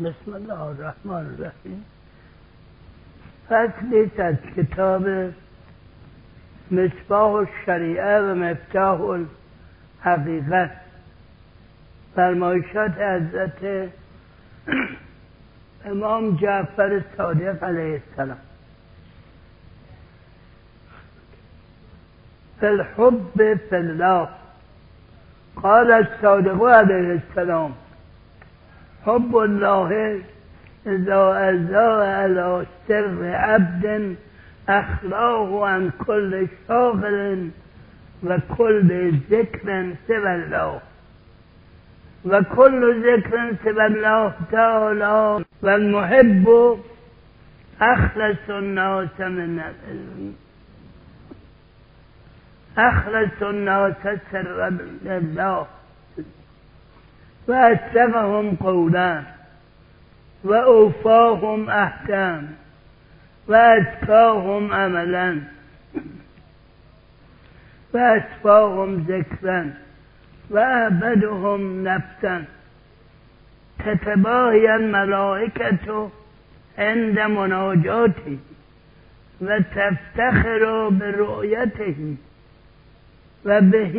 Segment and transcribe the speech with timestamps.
[0.00, 1.84] بسم الله الرحمن الرحیم.
[3.48, 5.08] فصلی از کتاب
[6.70, 10.70] مصباح الشریعه و مفتاح الحقیقت
[12.16, 13.90] فرمایشات حضرت
[15.84, 18.38] امام جعفر صادق علیه السلام.
[22.60, 24.28] في الحب في الله.
[25.62, 27.83] قال الصادق علیه السلام
[29.06, 30.20] حب الله
[30.86, 34.16] إذا أزاء على سر عبد
[34.68, 37.50] أخلاه عن كل شاغل
[38.24, 40.80] وكل ذكر سوى الله.
[42.24, 46.78] وكل ذكر سوى الله تعالى والمحب
[47.80, 49.62] أخلص الناس من
[52.78, 53.94] أخلص الناس
[54.32, 54.68] سر
[57.48, 59.22] الله وأسلمهم قولا
[60.44, 62.50] وأوفاهم أحكام
[63.48, 65.40] وأزكاهم عملا
[67.94, 69.74] وأسفاهم ذكرا
[70.50, 72.44] وأعبدهم نفسا
[73.78, 76.10] تتباهي الملائكة
[76.78, 78.38] عند مناجاته
[79.40, 80.88] وتفتخر
[83.44, 83.96] برؤيته وبه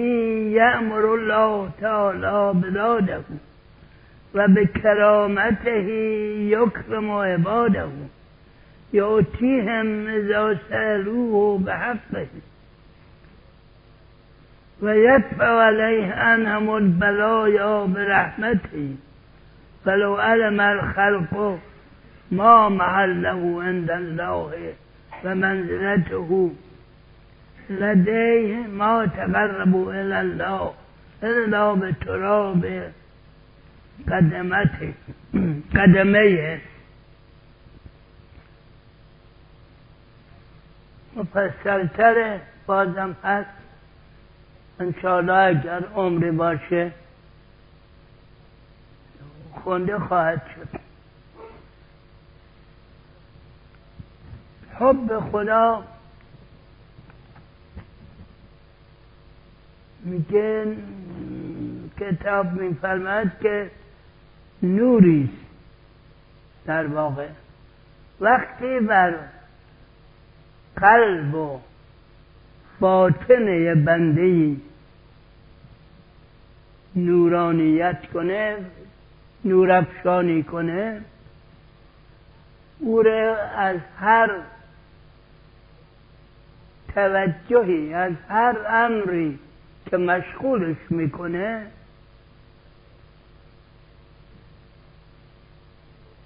[0.52, 3.24] يأمر الله تعالى بلاده
[4.36, 5.88] وبكرامته
[6.50, 7.90] يكرم عباده
[8.94, 12.28] يؤتيهم إذا سألوه بحقه
[14.82, 18.96] ويدفع عليه عنهم البلايا برحمته
[19.86, 21.60] فلو علم الخلق
[22.32, 24.73] ما محله عند الله
[25.26, 26.52] ومنزلته
[27.69, 30.73] لديه ما تقربوا إلى الله
[31.23, 32.91] إلا بتراب
[34.08, 34.94] قدمته
[35.75, 36.61] قدمیه
[41.16, 43.49] مفصلتر بازم هست.
[44.80, 46.92] انشاءالله اگر عمری باشه
[49.64, 50.80] خونده خواهد شد.
[54.80, 55.83] حب خدا
[60.05, 60.77] میگه
[61.99, 63.71] کتاب میفرماید که
[64.64, 65.30] نوری
[66.66, 67.27] در واقع.
[68.21, 69.16] وقتی بر
[70.76, 71.60] قلب و
[72.80, 74.55] باطن یه بنده
[76.95, 78.58] نورانیت کنه
[79.45, 81.02] نورافشانی کنه
[82.80, 83.08] او
[83.58, 84.32] از هر
[86.93, 89.39] توجهی از هر امری
[89.86, 91.68] که مشغولش می‌کنه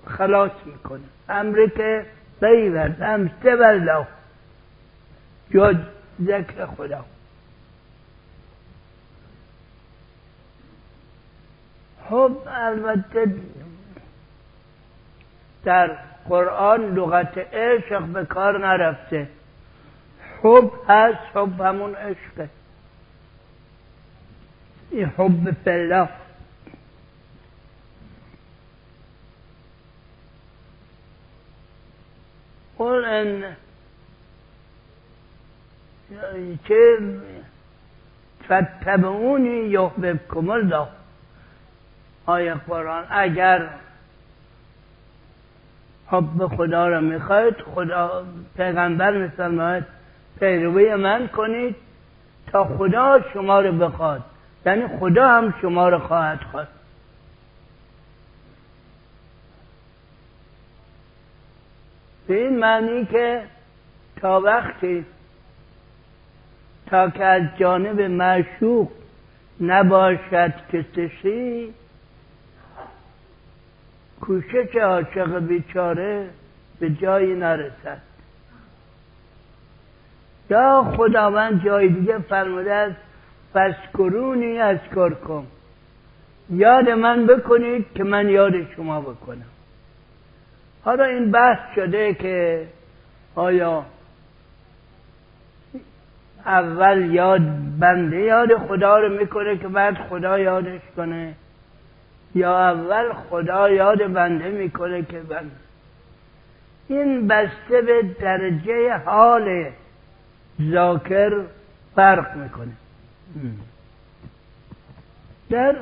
[0.06, 1.03] خلاص می‌کنه.
[1.30, 2.06] امری که
[2.42, 4.08] بیورد امسته والله
[5.52, 5.75] جز
[6.22, 7.06] ذکر خدا.
[12.09, 13.36] خب البته
[15.64, 15.97] در
[16.30, 19.28] قرآن لغت عشق به کار نرفته.
[20.44, 22.50] حب هست حب همون عشقه.
[25.66, 26.09] فلاح.
[32.77, 33.55] قل ان
[36.66, 36.97] که
[38.45, 40.88] فتبعونی یحببکم الله.
[42.25, 43.69] آیه قرآن اگر
[46.07, 48.25] حب خدا را می‌خواید خدا
[48.57, 49.85] پیغمبر میفرماید
[50.39, 51.75] پیروی من کنید
[52.51, 54.23] تا خدا شما رو بخواد.
[54.66, 56.72] یعنی خدا هم شما رو خواهد خواست.
[62.28, 63.44] به این معنی که
[64.22, 65.06] تا وقتی
[66.88, 68.90] تا که از جانب معشوق
[69.62, 71.74] نباشد کسشی
[74.22, 76.29] کوشش عاشق بیچاره
[76.79, 78.02] به جایی نرسد.
[80.50, 83.09] یا خداوند جای دیگه فرموده است
[83.53, 84.78] فسکرونی از
[85.28, 85.47] کن
[86.49, 89.46] یاد من بکنید که من یاد شما بکنم.
[90.84, 92.67] حالا این بحث شده که
[93.35, 93.85] آیا
[96.46, 97.41] اول یاد
[97.79, 101.34] بنده یاد خدا رو می‌کنه که بعد خدا یادش کنه
[102.35, 105.52] یا اول خدا یاد بنده می‌کنه که بنده
[106.87, 109.72] این بسته به درجه حال
[110.72, 111.41] ذاکر
[111.95, 112.72] فرق می‌کنه.
[115.49, 115.76] در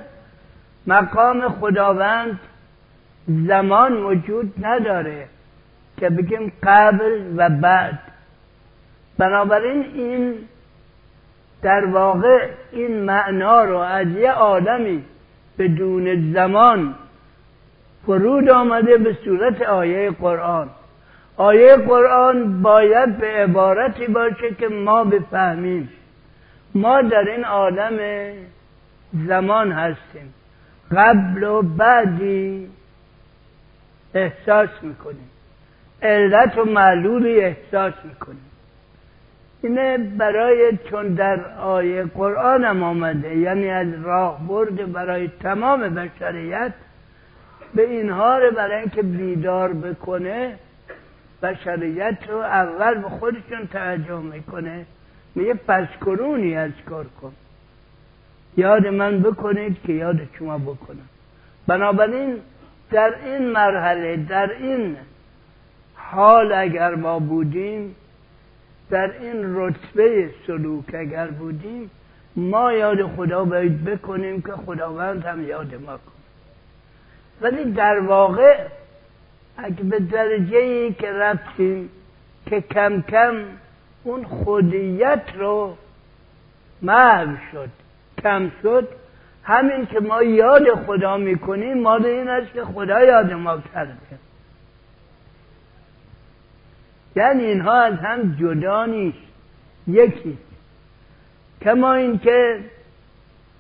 [0.88, 2.40] مقام خداوند
[3.28, 5.28] زمان وجود نداره
[5.98, 8.00] که بگیم قبل و بعد.
[9.18, 10.36] بنابراین این
[11.62, 15.04] در واقع این معنا رو از یه آدمی
[15.58, 16.96] بدون زمان
[18.06, 20.70] فرود آمده به صورت آیه قرآن.
[21.38, 25.90] آیه قرآن باید به عبارتی باشه که ما بفهمیم.
[26.78, 28.00] ما در این عالم
[29.28, 30.34] زمان هستیم.
[30.92, 32.70] قبل و بعدی
[34.14, 35.30] احساس می‌کنیم.
[36.02, 38.46] علت و معلولی احساس می‌کنیم.
[39.62, 46.74] اینه برای چون در آیه قرآن هم آمده یعنی از راه برد برای تمام بشریت
[47.76, 50.56] به اینها رو برای اینکه بیدار بکنه
[51.44, 54.86] بشریت رو اول به خودشون توجه می‌کنه.
[55.38, 57.34] میگه پس کرونی از کار کن.
[58.58, 61.10] یاد من بکنید که یاد شما بکنم.
[61.68, 62.40] بنابراین
[62.92, 64.98] در این مرحله در این
[65.96, 67.96] حال اگر ما بودیم
[68.90, 71.92] در این رتبه سلوک اگر بودیم
[72.36, 76.18] ما یاد خدا باید بکنیم که خداوند هم یاد ما کن.
[77.42, 78.68] ولی در واقع
[79.58, 81.90] اگه به درجه ای که رفتیم
[82.46, 83.46] که کم کم
[84.08, 85.78] اون خودیت رو
[86.82, 87.70] محو شد
[88.24, 88.88] کم شد.
[89.44, 93.94] همین که ما یاد خدا می‌کنیم ما این است که خدا یاد ما کرده.
[97.16, 99.18] یعنی اینها از هم جدا نیست.
[99.88, 100.38] یکی
[101.62, 102.60] کما اینکه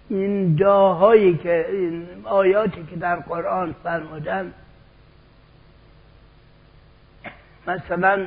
[0.09, 4.53] این داهایی که این آیاتی که در قرآن فرمودن
[7.67, 8.25] مثلا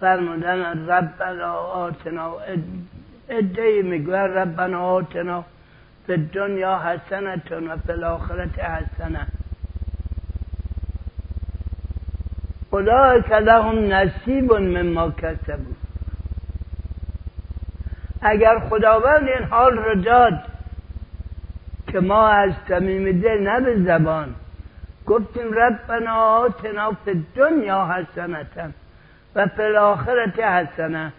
[0.00, 2.36] فرمودن ربنا آتنا
[3.28, 5.44] ادهی می‌گوین ربنا آتنا
[6.06, 9.26] به دنیا حسنتون و فی الاخرت حسنه.
[12.70, 15.74] اولئک لهم نصیب مما کسبوا.
[18.22, 20.40] اگر خداوند این حال رو داد
[21.92, 24.34] که ما از صمیم دل نه به زبان
[25.06, 28.79] گفتیم ربنا آتنا فی دنیا حسنتا.
[29.34, 31.12] و فی الاخرت حسنه.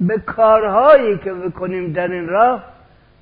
[0.00, 2.64] به کارهایی که بکنیم در این راه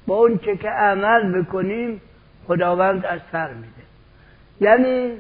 [0.07, 2.01] با اون چه که عمل بکنیم
[2.47, 3.69] خداوند اثر میده.
[4.61, 5.13] یعنی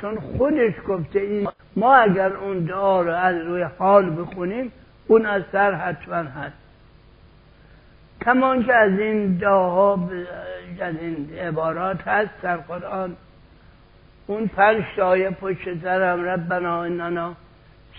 [0.00, 4.72] چون خودش گفته این ما اگر اون دعا رو از روی حال بخونیم
[5.06, 6.56] اون اثر حتما هست.
[8.24, 10.10] کمان که از این دعاها
[10.80, 13.16] از این عبارات هست در قرآن.
[14.26, 17.34] اون پنج شایه پشت سرم ربنا اننا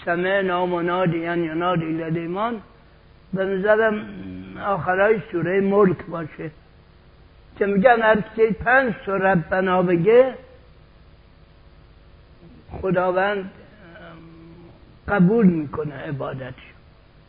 [0.05, 2.61] سمعنا منادیا ینادی للیمان
[3.33, 4.07] به نظرم
[4.65, 6.51] آخرای سوره ملک باشه.
[7.59, 10.33] که میگن؟ هر کسی پنج سو ربنا بگه
[12.71, 13.51] خداوند
[15.07, 16.63] قبول می‌کنه عبادتش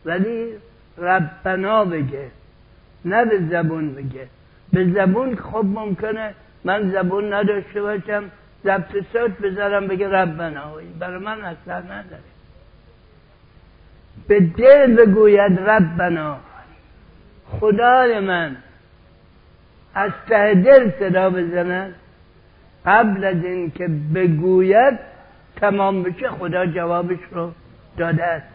[0.05, 0.53] ولی
[0.99, 2.31] ربنا بگه
[3.05, 4.27] نه به زبون بگه.
[4.73, 6.35] به زبون خب ممکنه
[6.65, 8.25] من زبون نداشته باشم
[8.65, 12.34] ضبط صوت بذارم بگه ربنا برای من اصلا نداره.
[14.29, 16.37] به دل بگوید ربنا
[17.61, 18.57] خدای من
[19.95, 21.95] از ته دل صدا بزند.
[22.87, 24.99] قبل از اینکه بگوید
[25.57, 27.53] تمام بشه خدا جوابش رو
[27.97, 28.47] داده است.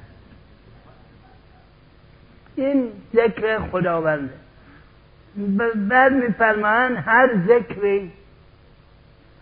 [2.56, 4.34] این ذکر خداونده.
[5.76, 8.12] بعد میفرمایند هر ذکری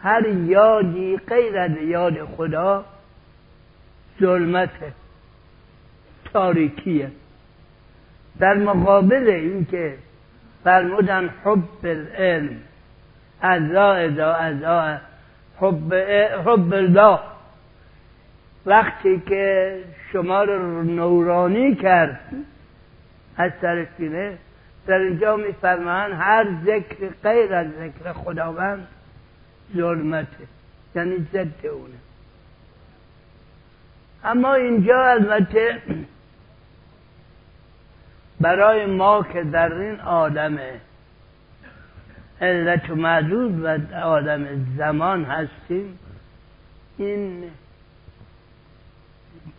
[0.01, 2.85] هر یادی غیر از یاد خدا
[4.19, 4.93] ظلمته.
[6.37, 7.11] تاریکیه.
[8.39, 9.95] در مقابل اینکه
[10.63, 12.57] فرمودن حب العلم
[13.41, 14.97] ازا ازا ازا
[15.59, 15.93] حب,
[16.45, 17.19] حب الله
[18.65, 19.77] وقتی که
[20.11, 22.19] شما رو نورانی کرد
[23.37, 24.37] از سرشینه
[24.87, 28.87] در اینجا میفرمان هر ذکر غیر از ذکر خداوند
[29.75, 30.47] ظلمته
[30.95, 31.97] یعنی ضد اونه.
[34.23, 35.81] اما اینجا البته
[38.41, 40.57] برای ما که در این آدم
[42.41, 44.45] علت و معدود و آدم
[44.77, 45.99] زمان هستیم
[46.97, 47.51] این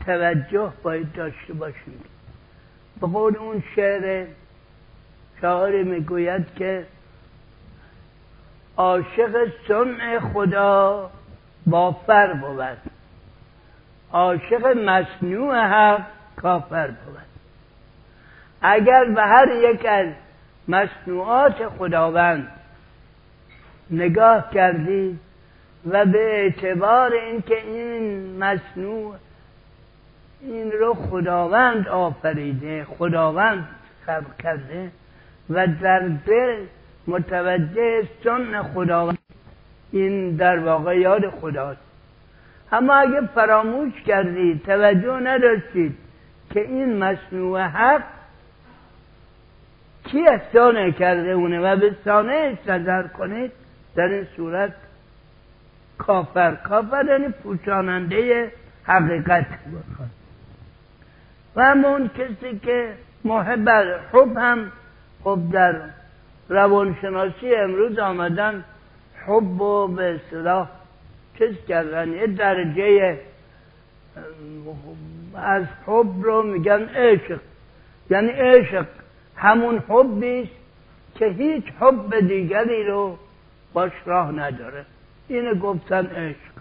[0.07, 2.01] توجه باید داشته باشیم.
[3.01, 4.27] به قول اون شعر
[5.41, 6.87] شاعر می‌گوید که
[8.77, 11.11] عاشق سمع خدا
[11.67, 12.79] بافر بود.
[14.13, 16.03] عاشق مصنوع حق
[16.37, 17.28] کافر بود.
[18.63, 20.07] اگر به هر یک از
[20.69, 22.49] مصنوعات خداوند
[23.91, 25.21] نگاه کردید
[25.87, 29.15] و به اعتبار اینکه این مصنوع
[30.41, 33.69] این رو خداوند آفریده خداوند
[34.07, 34.91] خلق کرده
[35.51, 36.57] و در دل
[37.07, 39.19] متوجه سن خداوند
[39.93, 41.81] این در واقع یاد خداست.
[42.73, 45.97] اما اگه فراموش کردید توجه نداشتید
[46.51, 48.03] که این مصنوع حق
[50.11, 53.53] کی احسانه کرده اونه و به سانه نظر کنید
[53.95, 54.73] در این صورت
[55.99, 58.53] کافر کافر یعنی پوشاننده
[58.85, 59.47] حقیقت
[61.57, 63.69] و همون کسی که محب
[64.13, 64.73] حب هم
[65.25, 65.75] خب در
[66.49, 68.65] روانشناسی امروز آمدن
[69.27, 70.69] حب و به اصطلاح
[71.39, 73.19] چیز کردن یه درجه
[75.35, 77.41] از حب رو میگن عشق.
[78.11, 78.87] یعنی عشق.
[79.39, 80.51] همون حبی
[81.15, 83.19] که هیچ حب دیگری رو
[83.73, 84.85] باش راه نداره.
[85.29, 86.59] اینو گفتن عشق.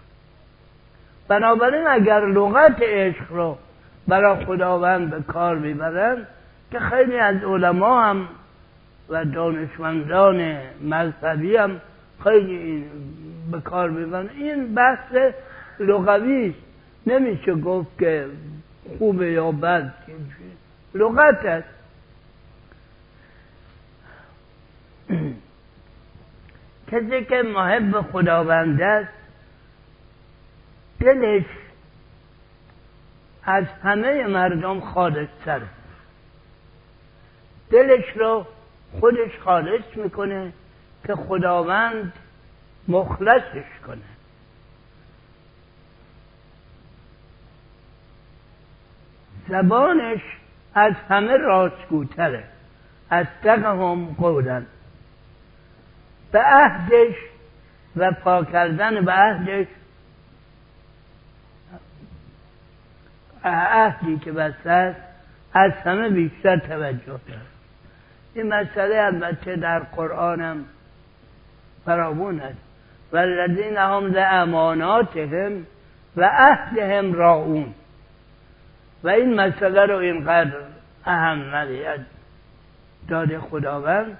[1.28, 3.58] بنابراین اگر لغت عشق رو
[4.08, 6.26] برای خداوند به کار می‌برن
[6.70, 8.28] که خیلی از علما هم
[9.08, 11.80] و دانشمندان مذهبی هم
[12.24, 12.84] خیلی این
[13.52, 14.28] به کار می‌برن.
[14.38, 15.16] این بحث
[15.80, 16.54] لغوی
[17.06, 18.26] نمیشه گفت که
[18.98, 19.92] خوبه یا بد.
[20.94, 21.77] لغت است.
[26.92, 29.12] کسی که محب خداوند است
[31.00, 31.44] دلش
[33.44, 35.60] از همه مردم خالص تر
[37.70, 38.46] دلش رو
[39.00, 40.52] خودش خالص می‌کنه
[41.06, 42.12] که خداوند
[42.88, 44.00] مخلصش کنه.
[49.48, 50.20] زبانش
[50.74, 52.44] از همه راستگوتره
[53.10, 54.66] از هم قولن.
[56.32, 57.14] به عهدش
[57.96, 59.66] و پا کردن به عهدش.
[63.44, 65.00] عهدی که بسته است
[65.52, 67.46] از همه بیشتر توجه دارد
[68.34, 70.64] این مسئله البته در قرآن هم
[71.84, 72.58] فراوون است.
[73.12, 75.66] والذین هم لاماناتهم
[76.16, 77.74] و عهدهم راعون
[79.04, 80.56] و این مسئله رو اینقدر
[81.04, 82.00] اهمیت
[83.08, 84.16] داده خداوند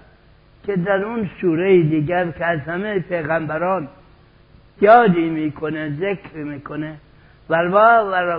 [0.69, 3.89] که در اون سوره دیگر که از همه پیغمبران
[4.81, 6.95] یادی می‌کنه ذکر می‌کنه
[7.51, 7.71] و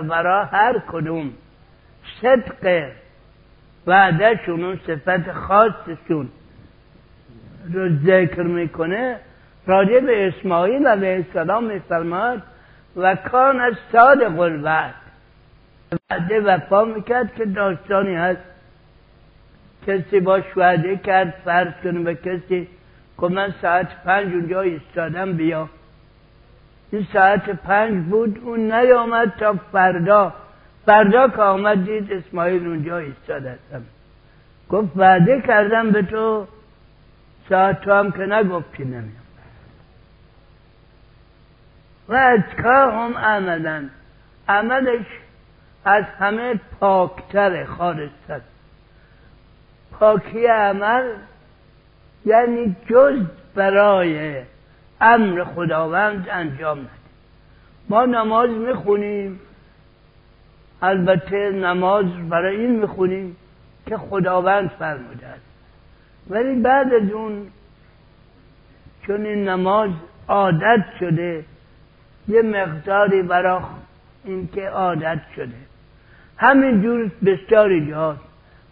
[0.02, 1.32] برا هر کدوم
[2.22, 2.88] صدق
[3.86, 6.28] وعدهشون اون صفت خاصشون
[7.72, 9.16] رو ذکر می‌کنه.
[9.66, 12.42] راجع به اسماعیل علیه السلام میفرماد
[12.96, 14.94] و کان از صادق الوعد.
[16.10, 18.49] وعده وفا می‌کرد که داستانی هست.
[19.86, 22.68] کسی باش وعده کرد فرض کنه به کسی
[23.20, 25.68] که من ساعت پنج اونجا ایستادم بیا.
[26.92, 30.32] این ساعت پنج بود اون نیامد تا فردا.
[30.86, 33.82] فردا که آمد دید اسماعیل اونجا ایستاد هستم
[34.68, 36.46] گفت وعده کردم به تو
[37.48, 39.20] ساعت تو هم که نگفتی نمیام.
[42.08, 43.90] و از هم عملن
[44.48, 45.06] عملش
[45.84, 48.40] از همه پاکتر خالصتر
[49.92, 51.04] پاکی عمل
[52.26, 53.22] یعنی جز
[53.54, 54.42] برای
[55.00, 56.90] امر خداوند انجام نده.
[57.88, 59.40] ما نماز می‌خونیم
[60.82, 63.36] البته نماز برای این می‌خونیم
[63.86, 65.50] که خداوند فرموده است
[66.30, 67.46] ولی بعد از اون
[69.06, 69.90] چون این نماز
[70.28, 71.44] عادت شده
[72.28, 73.60] یه مقداری برای
[74.24, 75.56] اینکه عادت شده.
[76.36, 78.16] همین جور بسیاری جهات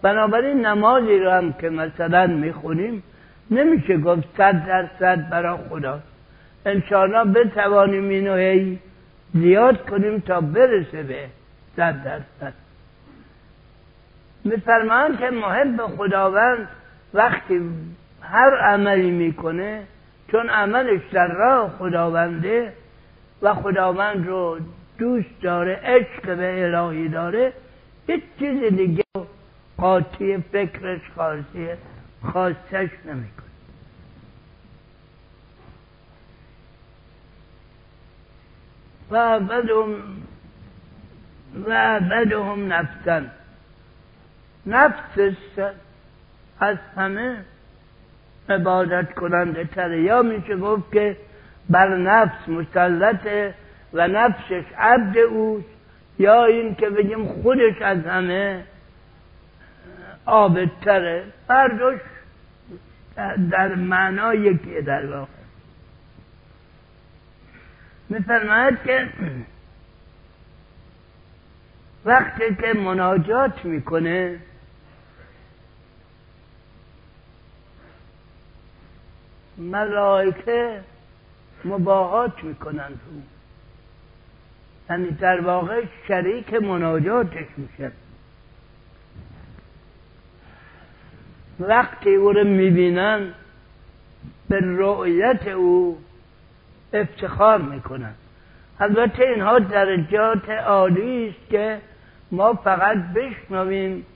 [0.02, 3.02] بنابراین نمازی رو هم که مثلا می‌خونیم
[3.50, 6.00] نمیشه گفت صد درصد برای خدا.
[6.66, 8.78] انشاءالله بتوانیم اینو هی
[9.34, 11.26] زیاد کنیم تا برسه به
[11.76, 12.52] صد درصد.
[14.44, 16.68] میفرمایند که محب خداوند
[17.14, 17.60] وقتی
[18.22, 19.82] هر عملی می‌کنه
[20.30, 22.72] چون عملش در راه خداونده
[23.42, 24.58] و خداوند رو
[24.98, 27.52] دوست داره عشق به الهی داره
[28.06, 29.04] هیچ چیز دیگه
[29.78, 31.68] قاطی فکرش خاصی
[32.22, 33.48] خواستش نمی‌کنه.
[39.10, 39.94] و بدهم
[41.66, 43.30] و بدهم نفسن
[44.66, 45.36] نفسش
[46.60, 47.36] از همه
[48.48, 50.02] عبادت کننده تره.
[50.02, 51.16] یا میشه گفت که
[51.70, 53.54] بر نفس مسلطه
[53.92, 55.64] و نفسش عبد اوست
[56.18, 58.64] یا این که بگیم خودش از همه
[60.26, 61.98] آبدتره هر
[63.50, 65.28] در معنا یکیه در واقع.
[68.08, 69.08] میفرماید که
[72.04, 74.40] وقتی که مناجات می‌کنه
[79.58, 80.80] ملائکه
[81.64, 83.22] مباهات می‌کنند او
[84.90, 87.92] یعنی در واقع شریک مناجاتش میشه.
[91.60, 93.20] وقتی او رو می‌بینن
[94.48, 95.98] به رؤیت او
[96.92, 98.14] افتخار می‌کنن.
[98.80, 101.78] البته اینها درجات عالی است که
[102.30, 104.06] ما فقط بشنویم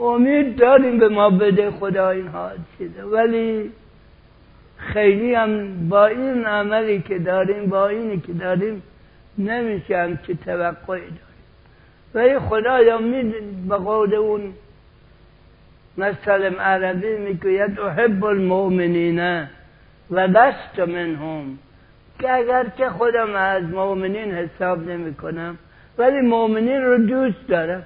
[0.00, 3.70] امید داریم به ما بده خدا اینها چیزه ولی
[4.76, 8.82] خیلی هم با این عملی که داریم با اینی که داریم
[9.38, 11.44] نمیشه هم که توقعی داریم.
[12.14, 14.54] ولی خدا یا می‌دونید به قول اون
[15.98, 19.46] مثل عربی می‌گوید احب المؤمنین
[20.10, 21.58] و لست منهم.
[22.18, 25.58] که اگر که خودم از مؤمنین حساب نمی کنم
[25.98, 27.82] ولی مؤمنین رو دوست دارم.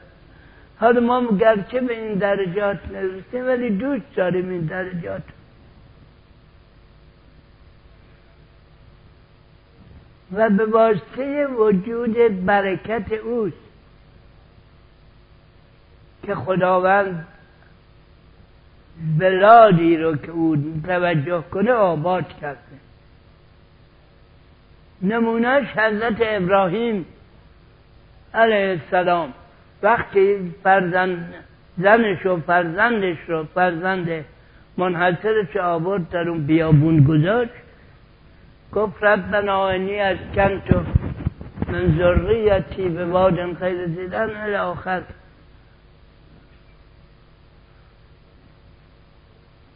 [0.80, 5.22] حالا ما گرچه به این درجات نرسیم ولی دوست داریم این درجات
[10.32, 13.68] و به واسطه وجود برکت اوست.
[16.22, 17.26] که خداوند
[19.18, 22.58] بلادی رو که او توجه کنه آباد کرده.
[25.02, 27.06] نمونهش حضرت ابراهیم
[28.34, 29.32] علیه السلام.
[29.82, 31.34] وقتی فرزند
[31.78, 34.24] زنش و فرزندش رو فرزند
[34.76, 37.52] منحصرش آورد در اون بیابون گذاشت.
[38.72, 40.80] گفت ربنا انی از کنتو
[41.68, 45.02] من ذریتی به وادن خیر زیدن الاخر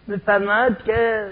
[0.06, 1.26] میفرماید که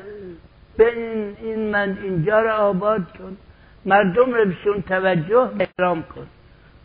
[0.77, 3.37] به این, این من اینجا رو آباد کن.
[3.85, 6.27] مردم رو بهشون توجه احترام کن.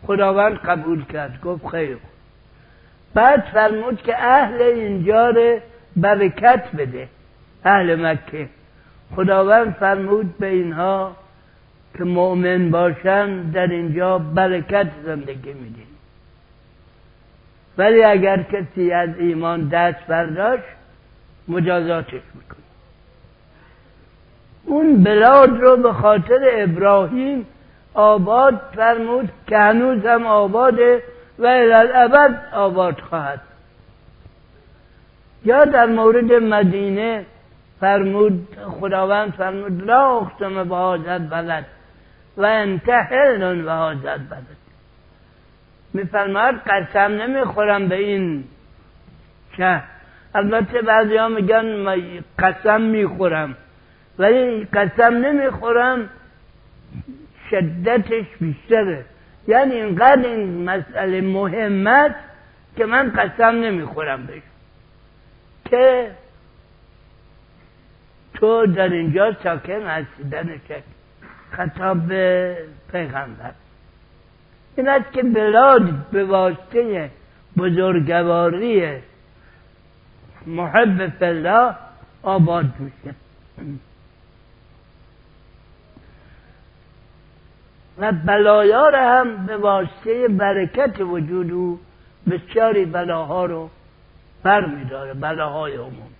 [0.07, 1.41] خداوند قبول کرد.
[1.41, 1.97] گفت خیر.
[3.13, 5.59] بعد فرمود که اهل اینجا رو
[5.95, 7.07] برکت بده.
[7.65, 8.49] اهل مکه.
[9.15, 11.15] خداوند فرمود به اینها
[11.97, 15.85] که مؤمن باشن در اینجا برکت زندگی میدین.
[17.77, 20.63] ولی اگر کسی از ایمان دست برداشت
[21.47, 22.65] مجازاتش می‌کنه.
[24.65, 27.45] اون بلاد رو به خاطر ابراهیم
[27.93, 31.03] آباد فرمود که هنوز هم آباده
[31.39, 33.41] و الالعبد آباد خواهد.
[35.45, 37.25] یا در مورد مدینه
[37.79, 38.47] فرمود
[38.81, 41.65] خداوند فرمود لا اختم به حاضر بلد
[42.37, 44.57] و انتهل و حاضر بلد
[45.93, 48.43] میفرماد قسم نمی‌خورم به این
[49.57, 49.94] شهر.
[50.35, 51.95] البته بعضی ها میگن
[52.39, 53.55] قسم می‌خورم.
[54.19, 56.09] ولی قسم نمی‌خورم
[57.49, 59.05] شدتش بیشتره.
[59.47, 62.15] یعنی اینقدر این مسئله مهم
[62.77, 64.41] که من قسم نمی‌خورم بهش.
[65.65, 66.11] که
[68.33, 70.45] تو در اینجا ساکن هستی در
[71.51, 72.57] خطاب به
[72.91, 73.51] پیغمبر.
[74.77, 77.09] این است که بلاد به واسطه
[77.57, 79.01] بزرگواری
[80.47, 81.75] محب فلا
[82.23, 83.15] آباد میشه.
[87.97, 91.79] و بلایا را هم به واسطه برکت وجود او
[92.31, 93.69] بسیاری بلاها رو
[94.43, 96.11] بر میداره بلاهای عموم.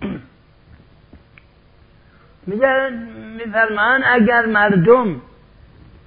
[3.36, 5.20] میفرمان اگر مردم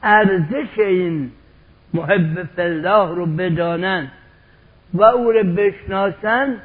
[0.04, 1.32] ارزش این
[1.93, 4.12] محب فالله رو بدانند
[4.93, 6.62] و او رو بشناسند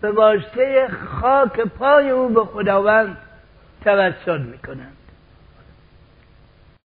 [0.00, 3.16] به واسطه خاک پای او به خداوند
[3.84, 4.96] توسل می‌کنند